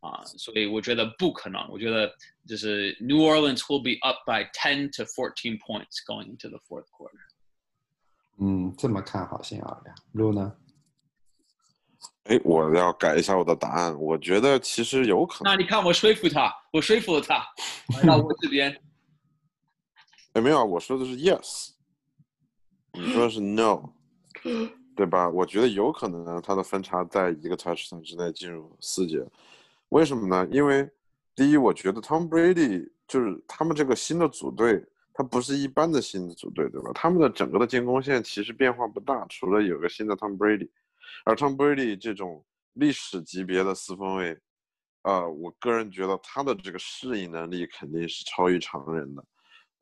[0.00, 1.60] 啊，所以我觉得不可能。
[1.70, 2.12] 我觉得
[2.46, 7.20] 就是 New Orleans will be up by ten to fourteen points going into the fourth quarter。
[8.38, 10.56] 嗯，这么看好新奥尔良，路呢？
[12.30, 14.00] 哎，我要改一下我的答案。
[14.00, 15.52] 我觉得其实有可能。
[15.52, 17.44] 那你看，我说服他，我说服了他，
[17.96, 18.70] 来到我这边。
[20.34, 21.70] 哎，没有，我说的是 yes，
[22.92, 23.82] 你说的是 no，
[24.94, 25.28] 对吧？
[25.28, 29.26] 我觉得有可能他的分差在一个 touchdown 之内进入四节。
[29.88, 30.46] 为什么呢？
[30.52, 30.88] 因为
[31.34, 34.80] 第一，我觉得 Tom Brady 就是他们这个新的组队，
[35.12, 36.92] 他不是一般的新的组队，对吧？
[36.94, 40.68] 他们的整个的进攻线其实变化不大，除了有个新的 Tom Brady。
[41.24, 42.44] 而 Tom Brady 这种
[42.74, 44.38] 历史级别的四分卫，
[45.02, 49.24] 呃，我个人觉得他的这个适应能力肯定是超于常人的，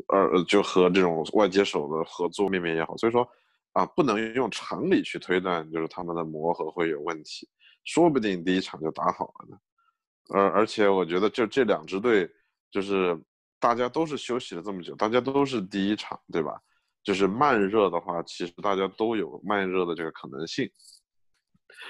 [0.08, 3.28] 呃，就和这种外接手的合作面面也好，所以说
[3.72, 7.48] 啊，不能用常理去推断，就是他们的磨合会有问题，
[7.84, 9.58] 说不定第一场就打好了呢。
[10.30, 12.30] 而而且我觉得就这两支队，
[12.70, 13.18] 就是
[13.58, 16.60] 大家都是休息了这么久，大家都是第一场，对吧？
[17.02, 20.70] 就是慢热的话，其实大家都有慢热的这个可能性。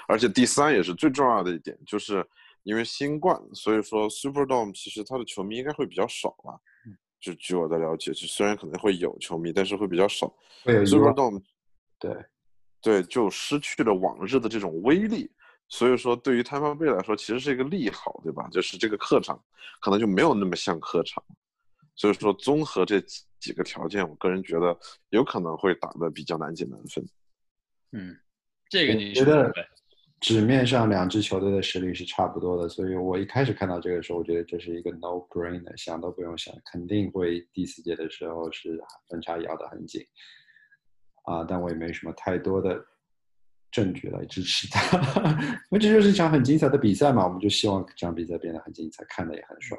[0.06, 2.26] 而且第三也是最重要的一点，就是
[2.62, 6.58] 因为新冠，所以说 Superdome 其实它的球迷应该会比较少吧？
[7.20, 10.32] 就据我的了解，就虽然可能会有球迷，但是会比较少。
[10.84, 11.42] Superdome，
[11.98, 12.14] 对，
[12.80, 15.30] 对，就失去了往日的这种威力。
[15.68, 18.48] 所以说，对于 Tampa Bay 来说，其实是一个利好，对吧？
[18.50, 19.42] 就是这个客场
[19.80, 21.22] 可能就没有那么像客场。
[21.96, 23.00] 所以说，综合这
[23.40, 24.78] 几个条件，我个人觉得
[25.10, 27.04] 有可能会打的比较难解难分。
[27.92, 28.16] 嗯。
[28.68, 29.52] 这个你觉得
[30.20, 40.04] 纸面上两支球队的实力是差不多的，所以我一开始看到这个时候，我觉得这是一个 no brainer，想都不用想，肯定会第四节的时候是分差咬得很紧。
[41.24, 42.82] 啊，但我也没什么太多的
[43.70, 44.98] 证据来支持他。
[45.70, 49.78] 那这就是一场很精彩的比赛嘛，我们就希望这场比赛变得很精彩，看的也很爽。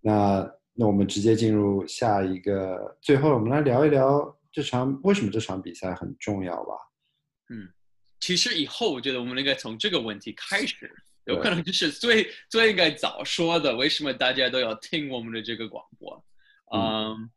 [0.00, 6.74] 那那我们直接进入下一个，最后我们来聊一聊这场为什么这场比赛很重要吧。
[7.50, 7.68] 嗯，
[8.26, 10.92] 其实以后我觉得我们应该从这个问题开始，
[11.26, 16.24] 有可能就是最最应该早说的，为什么大家都要听我们的这个广播？
[16.74, 17.30] 嗯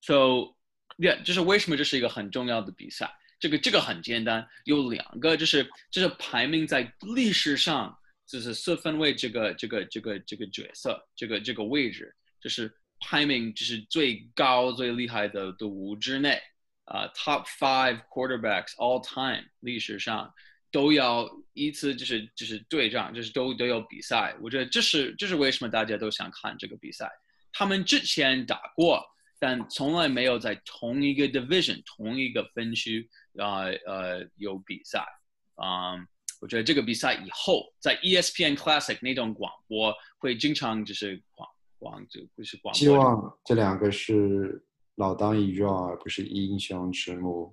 [0.00, 0.54] ，So
[0.96, 3.14] yeah，就是为什么这是一个很重要的比赛？
[3.38, 7.94] 这个这个很简单，有两个，就是就是排名在历史上
[8.26, 16.40] 就是四分位这个这个这个这个角色，这个这个位置，就是排名就是最高最厉害的的五之内。
[16.84, 20.32] 啊，Top five quarterbacks all time 历史上
[20.70, 24.36] 都要一次就是就是对仗，就是都都有比赛。
[24.42, 27.10] 我觉得这是这是为什么大家都想看这个比赛。
[27.52, 29.02] 他们之前打过，
[29.38, 35.06] 但从来没有在同一个 division 同一个分区啊呃有比赛。
[35.54, 35.94] 啊，
[36.40, 42.78] 我觉得这个比赛以后在 ESPN Classic 那种广播会经常就是广广就不是广播。
[42.78, 44.62] 希望这两个是。
[44.96, 47.52] 老当益壮，而不是英雄迟暮，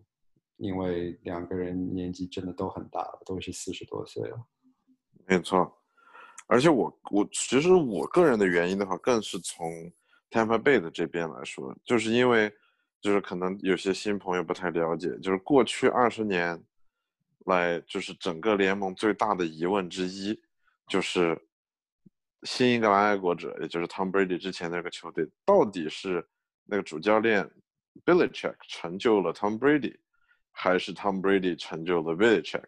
[0.58, 4.38] 因为两个人年纪真的都很大了，都是四十多岁了。
[5.26, 5.76] 没错，
[6.46, 9.92] 而且我我其实我个人的原因的话，更是从
[10.30, 12.54] Tampa Bay 的这边来说，就是因为
[13.02, 16.64] 就是可能有些新朋友不太了解，就是过去二十年
[17.46, 20.40] 来，就是整个联盟最大的疑问之一，
[20.88, 21.36] 就是
[22.44, 26.24] 新英格兰爱国者，也就是 Tom Brady 之前那个球队，到底是。
[26.66, 27.50] 那个主教练
[28.06, 29.98] Billy Check 成就了 Tom Brady，
[30.52, 32.64] 还是 Tom Brady 成就了 Billy Check？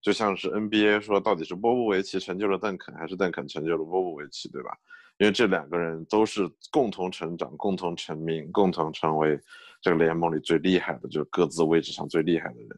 [0.00, 4.76] 就像是 NBA 说，到底是波波维奇成就了邓肯，还是邓肯成就了波波维奇，对吧？
[5.18, 9.38] 因为这两个人都是共同成长、共同成名、共同成为
[9.80, 12.68] 这个联盟里最厉害的，就是各自位置上最厉害的人。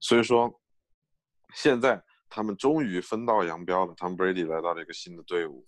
[0.00, 0.52] 所以说，
[1.54, 5.64] 现在他们终于分道扬镳了，Tom Brady 来到了一个新的队伍。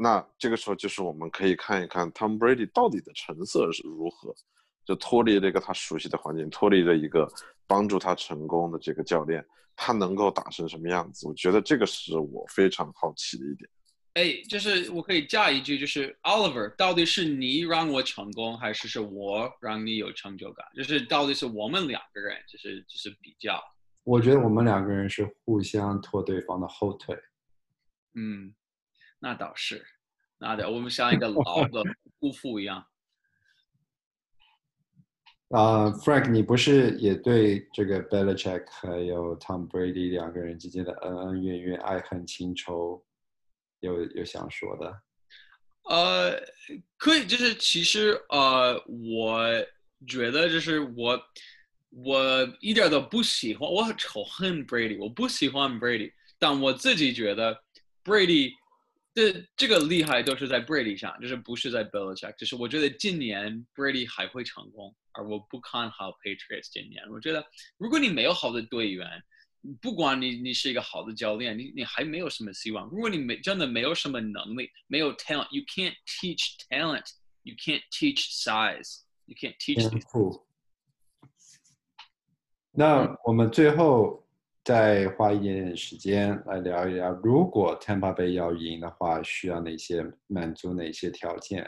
[0.00, 4.32] 那这个时候就是我们可以看一看 Tom Brady 到底的成色是如何，
[4.84, 7.28] 就脱离了一个他熟悉的环境，脱离了一个
[7.66, 11.26] 帮助他成功的这个教练，他能够打成什么样子？
[11.26, 13.68] 我觉得这个是我非常好奇的一点。
[14.14, 20.64] 哎，就是我可以加一句，就是 Oliver，到底是你让我成功，还是是我让你有成就感？
[20.76, 23.60] 就是到底是我们两个人，就是就是比较。
[24.04, 27.16] 我觉得我们两个人是互相拖对方的后腿。
[28.14, 28.54] 嗯。
[29.20, 29.84] 那倒是，
[30.38, 31.82] 那的我们像一个老 的
[32.20, 32.86] 夫妇一样。
[35.50, 43.04] 啊，Frank，你不是也对这个 Belichick 还有 Tom Brady 两个人之间的恩恩怨怨、爱恨情仇
[43.80, 45.02] 有有想说的？
[45.84, 46.38] 呃，
[46.98, 49.40] 可以，就是其实呃，我
[50.06, 51.18] 觉得就是我
[51.90, 57.64] 我一点都不喜欢，我很仇恨 Brady，我不喜欢 Brady，但我自己觉得
[58.04, 58.52] Brady。
[59.18, 62.36] 这这个厉害都是在 Brady 上，就是不是在 Belichick。
[62.36, 67.02] 就是我觉得今年 Brady 还会成功，而我不看好 Patriots 今年。
[67.10, 67.44] 我觉得
[67.78, 69.20] 如果你没有好的队员，
[69.82, 72.88] 不管你你是一个好的教练，你你还没有什么希望。
[72.90, 79.90] 如果你没真的没有什么能力，没有 talent，you can't teach talent，you can't teach size，you can't teach。
[82.70, 84.27] 那我们最后。
[84.68, 91.66] 再花一点点时间来聊一聊，如果 Tampa Bay 要赢的话，需要哪些满足哪些条件？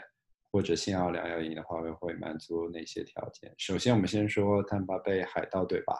[0.51, 3.51] 或者新奥良要赢的话，会满足哪些条件？
[3.57, 5.95] 首先，我们先说 Tampa Bay 海盗队吧。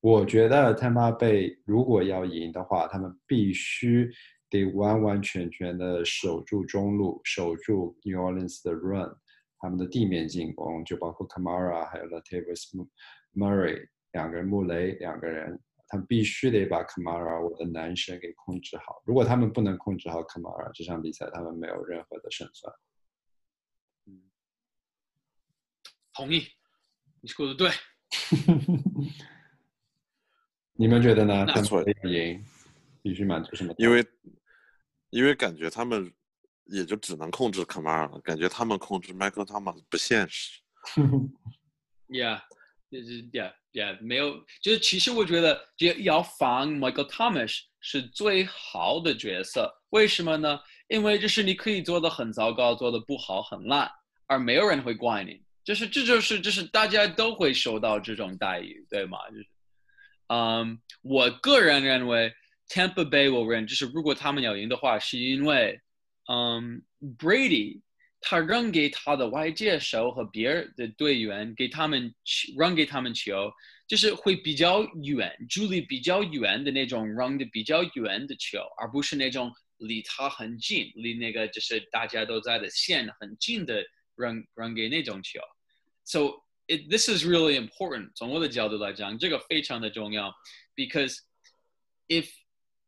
[0.00, 4.10] 我觉得 Tampa Bay 如果要赢的话，他们必须
[4.48, 9.14] 得完完全全的守住中路，守住 New Orleans 的 run，
[9.58, 12.70] 他们的地面进攻就包括 Kamara 还有 Latavius
[13.34, 15.60] Murray 两个人，穆雷两个人。
[15.92, 19.02] 他们必须得把 Kamara 我的男神给控制好。
[19.04, 22.74] 如果他们不能控制好 Kamara，这场比赛他们没有任何的胜算。
[24.06, 24.22] 嗯，
[26.14, 26.48] 同意，
[27.20, 27.70] 你说的对。
[30.72, 31.44] 你们觉得呢？
[31.44, 32.42] 他们赢
[33.02, 33.74] 必须满足什么？
[33.76, 34.02] 因为
[35.10, 36.10] 因为感觉他们
[36.64, 40.62] 也就只能控制 Kamara 了，感觉他们控制 Michael Thomas 不现实。
[42.08, 42.40] Yeah，
[42.92, 43.52] 就是 Yeah。
[43.72, 49.72] 也没有，就是其实我觉得，要要防 Michael Thomas 是最好的角色。
[49.88, 50.60] 为什么呢？
[50.88, 53.90] 因为就是你可以做的很糟糕，做的不好，很烂，
[54.26, 55.40] 而没有人会怪你。
[55.64, 59.16] 就是这就是就是大家都会受到这种待遇，对吗？
[59.30, 59.46] 就是，
[60.26, 62.30] 嗯，我个人认为
[62.68, 65.80] Tampa Bay 我认，就是如果他们要赢的话，是因为，
[66.30, 66.82] 嗯
[67.18, 67.80] ，Brady
[68.24, 72.14] 他扔给他的外界手和别人的队员，给他们
[72.56, 73.52] 扔给他们球，
[73.88, 85.40] 就是会比较远，距离比较远的那种扔的比较远的球，而不是那种离他很近，离那个就是大家都在的线很近的扔扔给那种球。
[86.04, 88.12] So it, this is really important.
[88.14, 90.32] 从我的角度来讲，这个非常的重要
[90.76, 91.18] ，because
[92.06, 92.30] if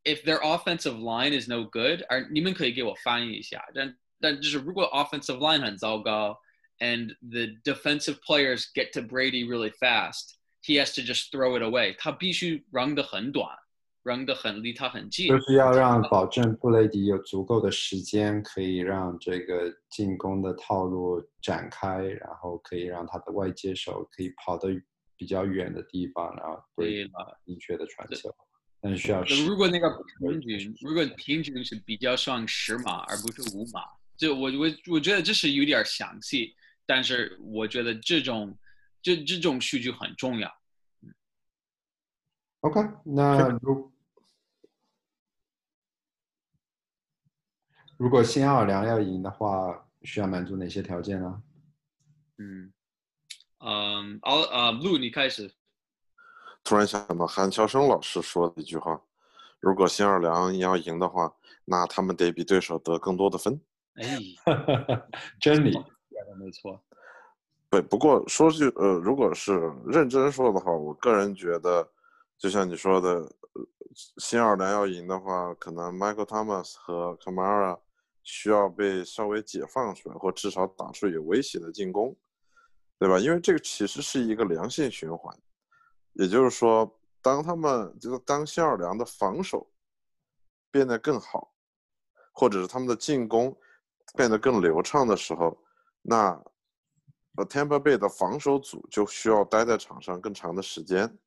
[0.04, 6.38] if their offensive line is no good，而你们可以给我翻译一下，但但就是如果 offensive line 很糟糕
[6.78, 11.94] ，and the defensive players get to Brady really fast, he has to just throw it away.
[11.98, 13.48] 他必须 run 的很短
[14.02, 24.68] ，run 的很离他很近，就是要让保证布雷迪有足够的时间，可以让这个进攻的套路展开，然后可以让他的外接手可以跑得
[25.16, 28.34] 比较远的地方，然后对了，明确的传球。
[28.80, 29.88] 但需要如果那个
[30.18, 33.80] 平均，如果平均是比较上十码而不是五码。
[34.16, 36.54] 就我我我觉得这是有点详细，
[36.86, 38.56] 但是我觉得这种
[39.02, 40.50] 这这种数据很重要。
[42.60, 43.92] OK，那如
[47.96, 51.42] 如果新奥尔良要赢的话，需要满足哪些条件呢？
[52.38, 52.72] 嗯
[53.58, 55.52] 嗯，好啊，路你开始。
[56.62, 59.00] 突然想到韩乔生老师说的一句话：
[59.60, 61.34] 如果新奥尔良要赢的话，
[61.64, 63.60] 那他们得比对手得更多的分。
[63.94, 64.18] 哎，
[65.40, 65.72] 真理，
[66.38, 66.82] 没错。
[67.70, 69.52] 对，不过说句呃，如果是
[69.86, 71.88] 认真说的话，我个人觉得，
[72.38, 73.28] 就像你说的，
[74.18, 77.78] 新奥尔良要赢的话，可能 Michael Thomas 和 Kamara
[78.22, 82.16] 需要被稍微解放出来，或至少打出有威胁的进攻，
[82.98, 83.18] 对吧？
[83.18, 85.36] 因为这个其实是一个良性循环，
[86.12, 89.68] 也就是说，当他们就是当新奥尔良的防守
[90.70, 91.52] 变得更好，
[92.32, 93.56] 或者是他们的进攻。
[94.14, 95.56] 变得更流畅的时候，
[96.02, 96.40] 那
[97.36, 101.18] 呃，Tampa Bay 的防守组就需要待在场上更长的时间。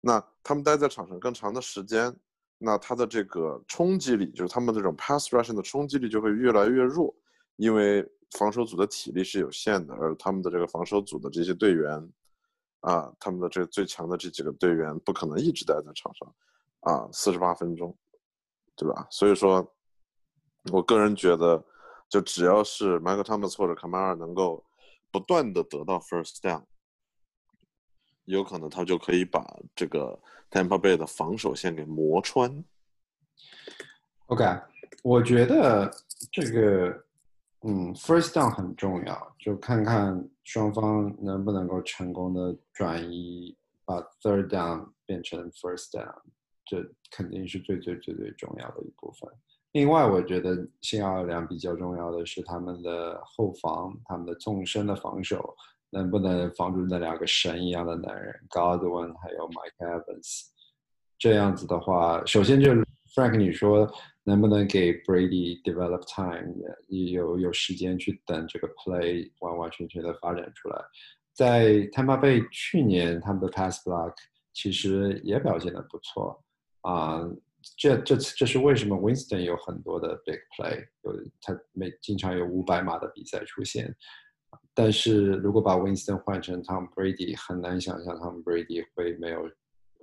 [0.00, 2.14] 那他们待在场上更长的时间，
[2.58, 7.14] 那他的这个冲击力，就是他们这种 pass rushing 的冲击力就会越来越弱，
[7.56, 12.12] 因为防守组的体力是有限的，而他们的这个防守组的这些队员，
[12.80, 16.34] 啊，他们的这最强的这几个队员不可能一直待在场上，
[16.80, 17.96] 啊，四十八分钟，
[18.76, 19.06] 对吧？
[19.10, 19.74] 所以说，
[20.70, 21.64] 我个人觉得。
[22.08, 24.64] 就只要是 Michael Thomas 或者 Kamara 能够
[25.10, 26.64] 不断的得到 first down，
[28.24, 29.44] 有可能他就可以把
[29.74, 30.18] 这个
[30.50, 32.64] Tampa Bay 的防守线给磨穿。
[34.26, 34.44] OK，
[35.02, 35.90] 我觉得
[36.32, 37.04] 这个
[37.60, 46.20] 嗯 first down 很重要，就看看双方能不能够成功的转移，把 third down 变成 first down，
[46.64, 49.30] 这肯定是最最最最重要的一部分。
[49.72, 55.54] 另外，我觉得新奥尔良比较重要的是他们的后防，他们的纵深的防守
[55.90, 60.46] 能不能防住那两个神一样的男人 Godwin 还有 Mike Evans。
[61.18, 62.72] 这样子的话，首先就
[63.14, 63.86] Frank 你说
[64.24, 66.54] 能不能给 Brady develop time，
[66.88, 70.80] 有有时间去等这个 play 完完全全的发展出来。
[71.34, 74.14] 在 Tampa Bay 去年他们的 pass block
[74.52, 76.42] 其实也表现的不错
[76.80, 77.28] 啊。
[77.76, 83.94] 这这这是为什么？Winston 有很多的 big play，有他每经常有五百码的比赛出现。
[84.74, 89.50] 但是如果把 Winston 换成 Tom Brady，很难想象 Tom Brady 会没有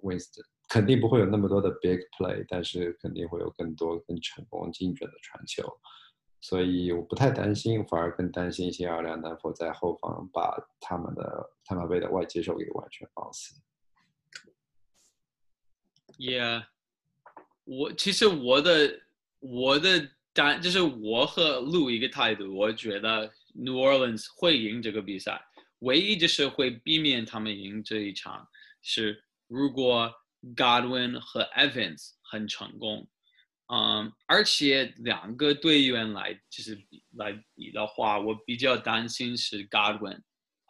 [0.03, 5.63] Winston，肯定不会有那么多的 big play，但是肯定会有更多更成功精准的传球。
[6.41, 13.55] 所以我不太担心，反而更担心新奥尔良能否在后方把他们的他们被的外接手给完全放死。
[16.17, 16.65] Yeah.
[17.65, 19.01] 我其实我的
[19.39, 25.41] 我的答就是我和路一个态度，我觉得 New Orleans 会赢这个比赛，
[25.79, 28.47] 唯一就是会避免他们赢这一场
[28.83, 30.13] 是如果
[30.55, 33.07] Godwin 和 Evans 很成功，
[33.73, 36.79] 嗯，而且两个队员来就是
[37.13, 40.21] 来比的话，我比较担心是 Godwin，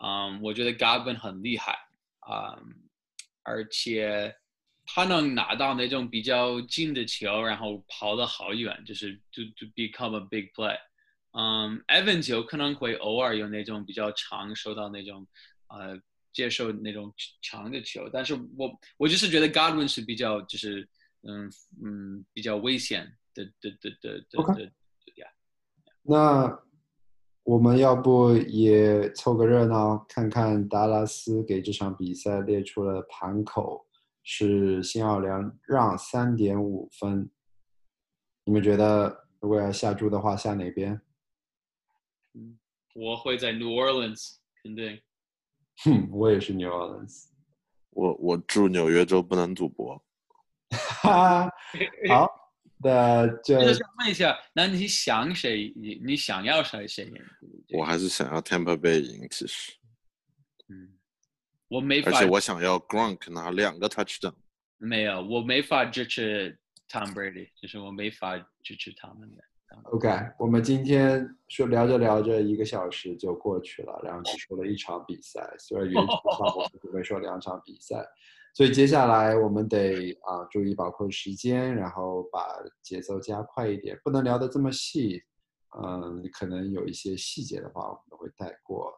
[0.02, 1.78] 嗯，我觉得 Godwin 很厉害，
[2.20, 2.58] 啊，
[3.44, 4.34] 而且。
[4.86, 10.78] 他能拿到那种比较近的球，然后跑得好远，就是 to to become a big play。
[11.32, 15.28] 嗯，Evans 有可能会偶尔有那种比较长，收到那种
[15.68, 16.00] 呃
[16.32, 20.88] 接受那种长的球，但是我我就是觉得 Godwin 是比较就是
[21.24, 21.50] 嗯
[21.84, 24.56] 嗯比较危险的的的的的的。
[26.04, 26.60] 那
[27.44, 33.85] 我们要不也凑个热闹，看看达拉斯给这场比赛列出了盘口。
[34.28, 37.30] 是新奥尔良让三点五分，
[38.44, 41.00] 你们觉得如果要下注的话，下哪边？
[42.96, 45.00] 我会在 New Orleans，肯定。
[45.84, 47.26] 哼，我也是 New Orleans。
[47.92, 50.04] 我我住纽约州，不能赌博。
[50.72, 51.48] 哈，
[52.10, 52.28] 好，
[52.78, 55.72] 那就就问一下，那你想谁？
[55.76, 57.78] 你你想要谁谁赢？
[57.78, 59.74] 我还是想要 Tampa Bay 赢，其实，
[60.70, 60.95] 嗯，
[61.76, 64.34] 我没法而且，我想要 Gronk 拿两个 touchdown。
[64.78, 66.58] 没有，我没法支持
[66.90, 69.44] Tom Brady，就是我没法支持他们的。
[69.92, 70.08] OK，
[70.40, 78.06] 我们今天说聊着聊着一个小时就过去了，然后只说了一场比赛，虽然原 则上我们准备说两场比赛，
[78.54, 82.40] 所以接下来我们得啊、注意把控时间，然后把
[82.82, 85.22] 节奏加快一点，不能聊得这么细。
[85.78, 88.94] 嗯，可能有一些细节的话，我们都会带过。